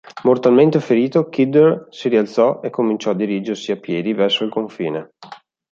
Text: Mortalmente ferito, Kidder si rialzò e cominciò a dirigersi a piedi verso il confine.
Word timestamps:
Mortalmente 0.27 0.79
ferito, 0.79 1.29
Kidder 1.29 1.85
si 1.91 2.09
rialzò 2.09 2.61
e 2.63 2.71
cominciò 2.71 3.11
a 3.11 3.15
dirigersi 3.15 3.71
a 3.71 3.77
piedi 3.79 4.13
verso 4.13 4.43
il 4.43 4.49
confine. 4.49 5.11